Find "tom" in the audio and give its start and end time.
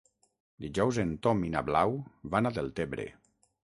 1.27-1.45